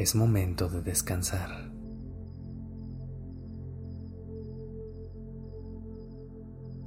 Es 0.00 0.14
momento 0.14 0.70
de 0.70 0.80
descansar. 0.80 1.70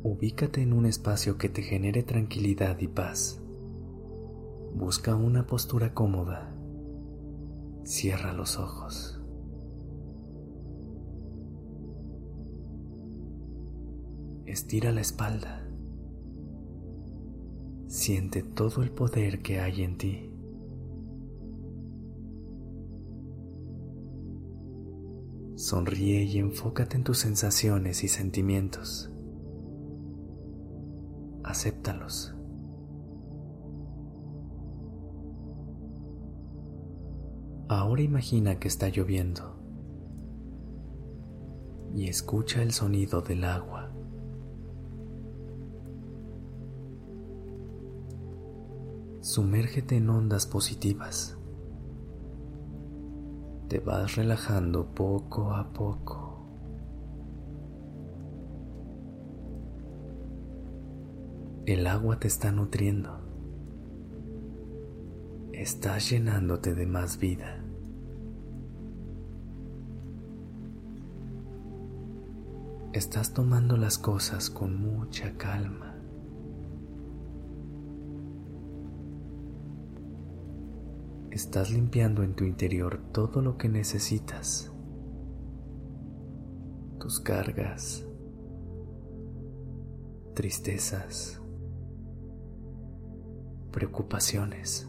Ubícate 0.02 0.64
en 0.64 0.74
un 0.74 0.88
espacio 0.88 1.38
que 1.38 1.48
te 1.48 1.62
genere 1.62 2.02
tranquilidad 2.02 2.80
y 2.80 2.88
paz. 2.88 3.40
Busca 4.74 5.16
una 5.16 5.46
postura 5.46 5.94
cómoda. 5.94 6.58
Cierra 7.84 8.34
los 8.34 8.58
ojos. 8.58 9.22
Estira 14.48 14.92
la 14.92 15.02
espalda. 15.02 15.70
Siente 17.86 18.42
todo 18.42 18.82
el 18.82 18.90
poder 18.90 19.44
que 19.44 19.60
hay 19.60 19.84
en 19.84 20.00
ti. 20.00 20.33
Sonríe 25.64 26.24
y 26.24 26.40
enfócate 26.40 26.98
en 26.98 27.06
tus 27.06 27.20
sensaciones 27.20 28.04
y 28.04 28.10
sentimientos. 28.10 29.10
Acéptalos. 31.42 32.36
Ahora 37.70 38.02
imagina 38.02 38.60
que 38.60 38.68
está 38.68 38.90
lloviendo 38.90 39.58
y 41.96 42.10
escucha 42.10 42.62
el 42.62 42.74
sonido 42.74 43.22
del 43.22 43.46
agua. 43.46 43.90
Sumérgete 49.22 49.96
en 49.96 50.10
ondas 50.10 50.46
positivas. 50.46 51.38
Te 53.68 53.80
vas 53.80 54.16
relajando 54.16 54.86
poco 54.94 55.52
a 55.52 55.72
poco. 55.74 56.34
El 61.66 61.88
agua 61.88 62.20
te 62.20 62.28
está 62.28 62.52
nutriendo. 62.52 63.20
Estás 65.54 66.10
llenándote 66.10 66.76
de 66.76 66.86
más 66.86 67.18
vida. 67.20 67.64
Estás 72.92 73.34
tomando 73.34 73.78
las 73.78 73.98
cosas 73.98 74.50
con 74.50 74.76
mucha 74.76 75.38
calma. 75.38 75.93
Estás 81.34 81.72
limpiando 81.72 82.22
en 82.22 82.36
tu 82.36 82.44
interior 82.44 83.02
todo 83.12 83.42
lo 83.42 83.58
que 83.58 83.68
necesitas, 83.68 84.72
tus 87.00 87.20
cargas, 87.20 88.08
tristezas, 90.36 91.42
preocupaciones. 93.72 94.88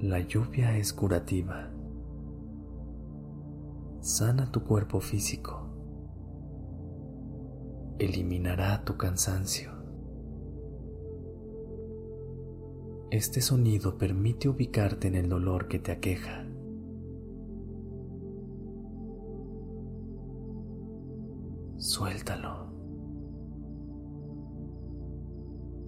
La 0.00 0.18
lluvia 0.18 0.76
es 0.76 0.92
curativa. 0.92 1.70
Sana 4.00 4.50
tu 4.50 4.64
cuerpo 4.64 5.00
físico. 5.00 5.68
Eliminará 8.00 8.84
tu 8.84 8.96
cansancio. 8.96 9.75
Este 13.16 13.40
sonido 13.40 13.96
permite 13.96 14.46
ubicarte 14.46 15.08
en 15.08 15.14
el 15.14 15.30
dolor 15.30 15.68
que 15.68 15.78
te 15.78 15.90
aqueja. 15.90 16.44
Suéltalo. 21.78 22.74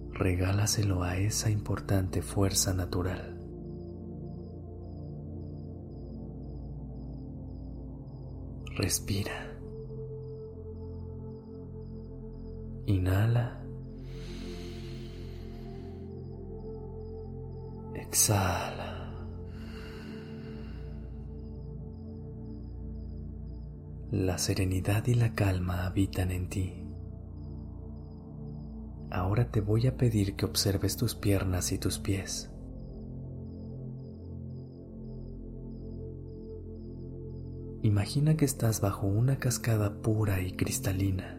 Regálaselo 0.09 1.03
a 1.03 1.17
esa 1.17 1.51
importante 1.51 2.23
fuerza 2.23 2.73
natural. 2.73 3.39
Respira. 8.75 9.55
Inhala. 12.87 13.68
Exhala. 17.93 18.99
La 24.11 24.37
serenidad 24.37 25.05
y 25.05 25.13
la 25.13 25.35
calma 25.35 25.85
habitan 25.85 26.31
en 26.31 26.49
ti. 26.49 26.83
Ahora 29.11 29.51
te 29.51 29.61
voy 29.61 29.87
a 29.87 29.97
pedir 29.97 30.35
que 30.35 30.45
observes 30.45 30.97
tus 30.97 31.15
piernas 31.15 31.71
y 31.71 31.77
tus 31.77 31.99
pies. 31.99 32.51
Imagina 37.81 38.35
que 38.35 38.45
estás 38.45 38.81
bajo 38.81 39.07
una 39.07 39.39
cascada 39.39 40.01
pura 40.01 40.41
y 40.41 40.51
cristalina. 40.51 41.38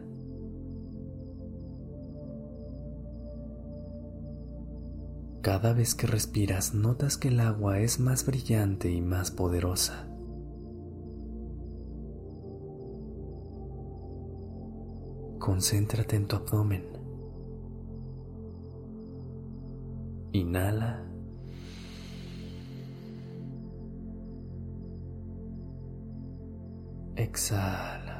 Cada 5.41 5.73
vez 5.73 5.95
que 5.95 6.05
respiras 6.05 6.75
notas 6.75 7.17
que 7.17 7.29
el 7.29 7.39
agua 7.39 7.79
es 7.79 7.99
más 7.99 8.27
brillante 8.27 8.91
y 8.91 9.01
más 9.01 9.31
poderosa. 9.31 10.07
Concéntrate 15.39 16.15
en 16.15 16.27
tu 16.27 16.35
abdomen. 16.35 16.85
Inhala. 20.33 21.03
Exhala. 27.15 28.10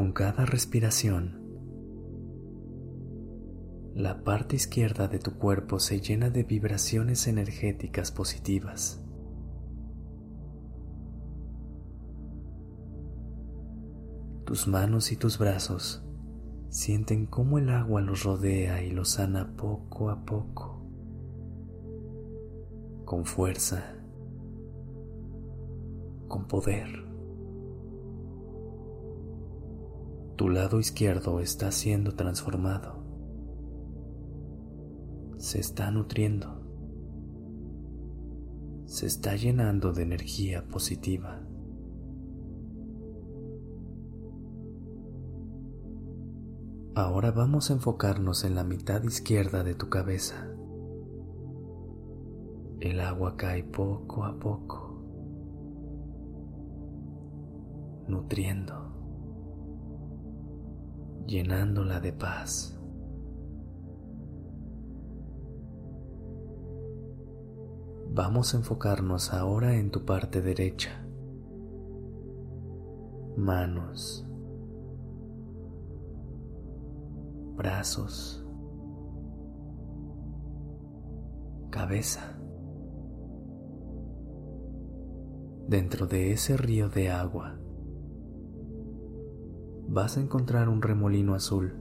Con 0.00 0.12
cada 0.12 0.46
respiración, 0.46 1.42
la 3.94 4.24
parte 4.24 4.56
izquierda 4.56 5.08
de 5.08 5.18
tu 5.18 5.32
cuerpo 5.36 5.78
se 5.78 6.00
llena 6.00 6.30
de 6.30 6.42
vibraciones 6.42 7.26
energéticas 7.26 8.10
positivas. 8.10 9.04
Tus 14.46 14.66
manos 14.66 15.12
y 15.12 15.16
tus 15.16 15.36
brazos 15.36 16.02
sienten 16.70 17.26
cómo 17.26 17.58
el 17.58 17.68
agua 17.68 18.00
los 18.00 18.24
rodea 18.24 18.82
y 18.82 18.92
los 18.92 19.10
sana 19.10 19.54
poco 19.54 20.08
a 20.08 20.24
poco, 20.24 20.82
con 23.04 23.26
fuerza, 23.26 23.96
con 26.26 26.48
poder. 26.48 27.09
Tu 30.40 30.48
lado 30.48 30.80
izquierdo 30.80 31.40
está 31.40 31.70
siendo 31.70 32.14
transformado. 32.14 33.04
Se 35.36 35.60
está 35.60 35.90
nutriendo. 35.90 36.62
Se 38.86 39.04
está 39.04 39.36
llenando 39.36 39.92
de 39.92 40.02
energía 40.02 40.66
positiva. 40.66 41.42
Ahora 46.94 47.32
vamos 47.32 47.70
a 47.70 47.74
enfocarnos 47.74 48.44
en 48.44 48.54
la 48.54 48.64
mitad 48.64 49.02
izquierda 49.02 49.62
de 49.62 49.74
tu 49.74 49.90
cabeza. 49.90 50.48
El 52.80 53.00
agua 53.00 53.36
cae 53.36 53.62
poco 53.62 54.24
a 54.24 54.38
poco. 54.38 54.86
nutriendo, 58.10 58.99
llenándola 61.30 62.00
de 62.00 62.12
paz. 62.12 62.76
Vamos 68.12 68.52
a 68.52 68.56
enfocarnos 68.56 69.32
ahora 69.32 69.76
en 69.76 69.92
tu 69.92 70.04
parte 70.04 70.42
derecha. 70.42 71.06
Manos, 73.36 74.26
brazos, 77.54 78.44
cabeza. 81.70 82.36
Dentro 85.68 86.08
de 86.08 86.32
ese 86.32 86.56
río 86.56 86.88
de 86.88 87.10
agua 87.10 87.60
vas 89.90 90.16
a 90.16 90.20
encontrar 90.20 90.68
un 90.68 90.82
remolino 90.82 91.34
azul. 91.34 91.74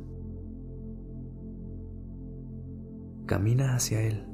Camina 3.28 3.76
hacia 3.76 4.02
él. 4.02 4.26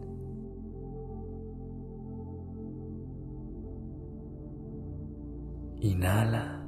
Inhala. 5.81 6.65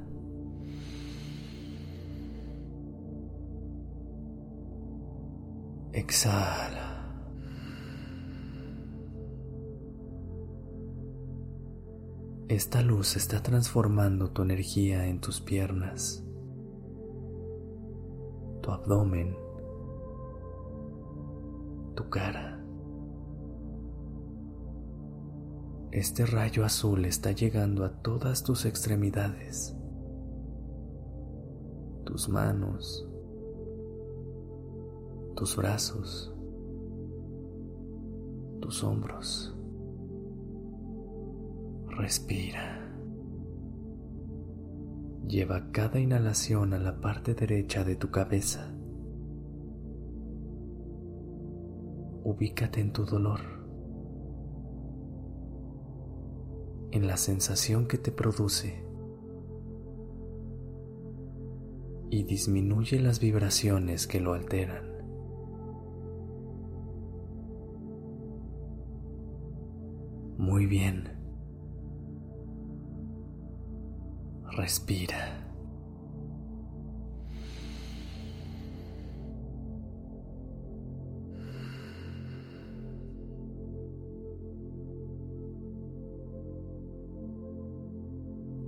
Exhala. 5.94 6.88
Esta 12.48 12.82
luz 12.82 13.16
está 13.16 13.42
transformando 13.42 14.30
tu 14.30 14.42
energía 14.42 15.06
en 15.06 15.20
tus 15.20 15.40
piernas, 15.40 16.27
tu 18.68 18.74
abdomen, 18.74 19.34
tu 21.94 22.04
cara. 22.10 22.62
Este 25.90 26.26
rayo 26.26 26.66
azul 26.66 27.06
está 27.06 27.32
llegando 27.32 27.82
a 27.86 28.02
todas 28.02 28.42
tus 28.42 28.66
extremidades, 28.66 29.74
tus 32.04 32.28
manos, 32.28 33.08
tus 35.34 35.56
brazos, 35.56 36.30
tus 38.60 38.84
hombros. 38.84 39.56
Respira. 41.86 42.77
Lleva 45.28 45.70
cada 45.72 46.00
inhalación 46.00 46.72
a 46.72 46.78
la 46.78 47.02
parte 47.02 47.34
derecha 47.34 47.84
de 47.84 47.96
tu 47.96 48.10
cabeza. 48.10 48.74
Ubícate 52.24 52.80
en 52.80 52.94
tu 52.94 53.04
dolor, 53.04 53.40
en 56.92 57.06
la 57.06 57.18
sensación 57.18 57.86
que 57.86 57.98
te 57.98 58.10
produce 58.10 58.82
y 62.08 62.22
disminuye 62.22 62.98
las 62.98 63.20
vibraciones 63.20 64.06
que 64.06 64.20
lo 64.20 64.32
alteran. 64.32 64.88
Muy 70.38 70.64
bien. 70.64 71.17
Respira. 74.58 75.14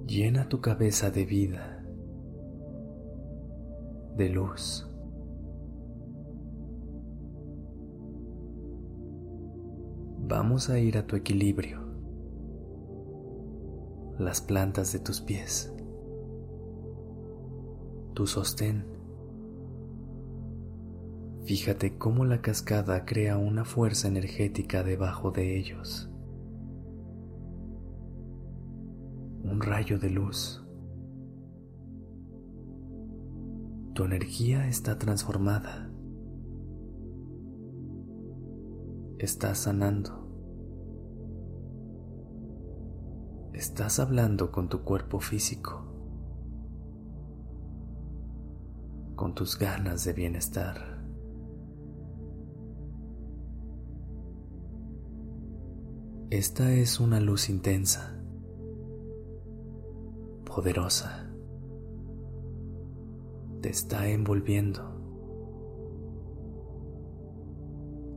Llena 0.07 0.49
tu 0.49 0.61
cabeza 0.61 1.11
de 1.11 1.25
vida, 1.25 1.85
de 4.17 4.29
luz. 4.29 4.89
Vamos 10.21 10.71
a 10.71 10.79
ir 10.79 10.97
a 10.99 11.05
tu 11.09 11.17
equilibrio, 11.17 11.90
las 14.21 14.41
plantas 14.41 14.93
de 14.93 15.01
tus 15.01 15.21
pies 15.21 15.73
tu 18.21 18.27
sostén. 18.27 18.85
Fíjate 21.45 21.97
cómo 21.97 22.27
la 22.27 22.43
cascada 22.43 23.07
crea 23.07 23.39
una 23.39 23.65
fuerza 23.65 24.09
energética 24.09 24.83
debajo 24.83 25.31
de 25.31 25.57
ellos. 25.57 26.11
Un 29.43 29.61
rayo 29.63 29.99
de 29.99 30.11
luz. 30.11 30.63
Tu 33.95 34.05
energía 34.05 34.69
está 34.69 34.99
transformada. 34.99 35.91
Estás 39.19 39.61
sanando. 39.61 40.20
Estás 43.61 44.01
hablando 44.01 44.51
con 44.51 44.71
tu 44.71 44.85
cuerpo 44.85 45.21
físico. 45.21 45.85
con 49.17 49.35
tus 49.35 49.59
ganas 49.59 50.03
de 50.07 50.15
bienestar. 50.15 51.05
Esta 56.31 56.73
es 56.73 57.01
una 57.01 57.21
luz 57.21 57.51
intensa, 57.51 58.19
poderosa. 60.47 61.31
Te 63.61 63.69
está 63.69 64.09
envolviendo. 64.09 64.81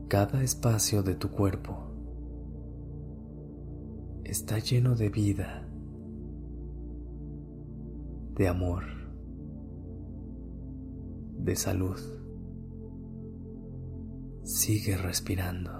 Cada 0.08 0.42
espacio 0.42 1.02
de 1.02 1.16
tu 1.16 1.30
cuerpo 1.30 1.93
está 4.24 4.58
lleno 4.58 4.94
de 4.96 5.08
vida, 5.10 5.68
de 8.36 8.48
amor 8.48 8.84
de 11.44 11.54
salud. 11.56 11.98
Sigue 14.42 14.96
respirando. 14.96 15.70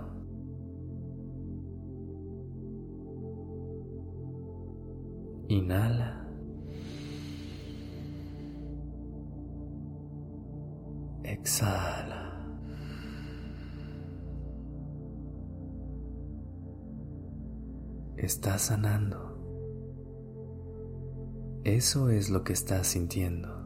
Inhala. 5.48 6.28
Exhala. 11.22 12.24
Estás 18.25 18.62
sanando. 18.62 19.19
Eso 21.64 22.09
es 22.09 22.31
lo 22.31 22.43
que 22.43 22.54
estás 22.54 22.87
sintiendo. 22.87 23.64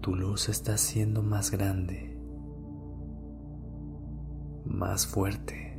tu 0.00 0.16
luz 0.16 0.48
está 0.48 0.78
siendo 0.78 1.22
más 1.22 1.50
grande, 1.50 2.18
más 4.64 5.06
fuerte. 5.06 5.78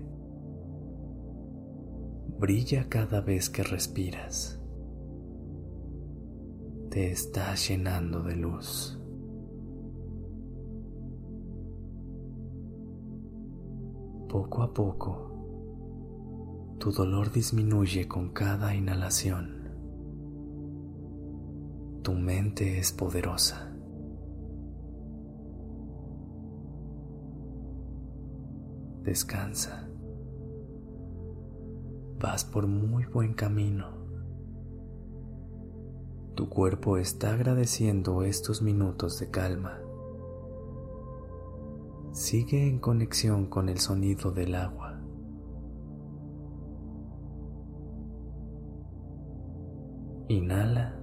Brilla 2.39 2.87
cada 2.87 3.21
vez 3.21 3.49
que 3.49 3.63
respiras. 3.63 4.61
Te 6.91 7.11
estás 7.11 7.67
llenando 7.67 8.21
de 8.21 8.35
luz. 8.35 9.00
Poco 14.31 14.63
a 14.63 14.73
poco, 14.73 15.27
tu 16.79 16.91
dolor 16.93 17.33
disminuye 17.33 18.07
con 18.07 18.29
cada 18.29 18.73
inhalación. 18.73 19.69
Tu 22.01 22.13
mente 22.13 22.79
es 22.79 22.93
poderosa. 22.93 23.67
descansa. 29.03 29.89
Vas 32.19 32.45
por 32.45 32.67
muy 32.67 33.05
buen 33.05 33.33
camino. 33.33 33.97
Tu 36.35 36.47
cuerpo 36.47 36.97
está 36.97 37.33
agradeciendo 37.33 38.23
estos 38.23 38.61
minutos 38.61 39.19
de 39.19 39.29
calma. 39.29 39.81
Sigue 42.11 42.67
en 42.67 42.79
conexión 42.79 43.45
con 43.45 43.69
el 43.69 43.79
sonido 43.79 44.31
del 44.31 44.55
agua. 44.55 45.01
Inhala. 50.27 50.97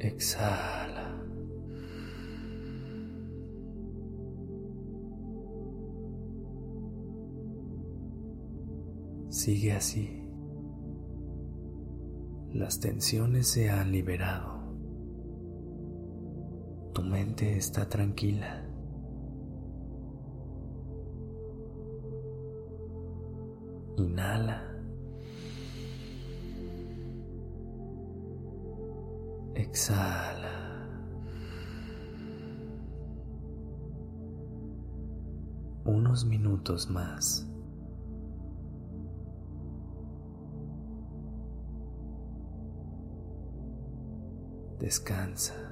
Exhala. 0.00 1.24
Sigue 9.28 9.72
así. 9.72 10.28
Las 12.52 12.80
tensiones 12.80 13.46
se 13.46 13.70
han 13.70 13.92
liberado. 13.92 14.61
Tu 17.02 17.08
mente 17.08 17.56
está 17.56 17.88
tranquila. 17.88 18.62
Inhala. 23.96 24.62
Exhala. 29.56 30.86
Unos 35.84 36.24
minutos 36.24 36.88
más. 36.88 37.48
Descansa. 44.78 45.71